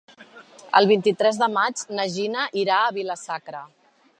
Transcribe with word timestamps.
El 0.79 0.87
vint-i-tres 0.91 1.37
de 1.41 1.49
maig 1.57 1.83
na 1.99 2.07
Gina 2.15 2.47
irà 2.63 2.79
a 2.87 2.91
Vila-sacra. 2.99 3.63